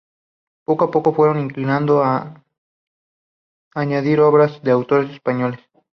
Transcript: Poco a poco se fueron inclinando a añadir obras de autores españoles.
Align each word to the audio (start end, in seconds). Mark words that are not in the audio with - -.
Poco 0.65 0.85
a 0.85 0.89
poco 0.89 1.11
se 1.11 1.15
fueron 1.15 1.39
inclinando 1.39 2.03
a 2.03 2.43
añadir 3.75 4.19
obras 4.21 4.63
de 4.63 4.71
autores 4.71 5.11
españoles. 5.11 5.59